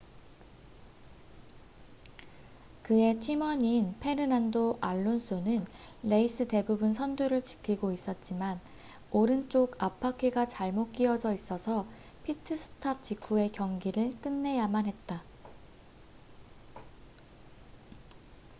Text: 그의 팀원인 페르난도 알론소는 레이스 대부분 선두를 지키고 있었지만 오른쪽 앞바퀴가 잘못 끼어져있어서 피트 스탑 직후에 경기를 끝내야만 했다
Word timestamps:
그의 2.81 3.19
팀원인 3.19 3.93
페르난도 3.99 4.79
알론소는 4.81 5.63
레이스 6.01 6.47
대부분 6.47 6.91
선두를 6.95 7.43
지키고 7.43 7.91
있었지만 7.91 8.59
오른쪽 9.11 9.75
앞바퀴가 9.77 10.47
잘못 10.47 10.91
끼어져있어서 10.93 11.85
피트 12.23 12.57
스탑 12.57 13.03
직후에 13.03 13.49
경기를 13.49 14.19
끝내야만 14.23 14.87
했다 14.87 15.21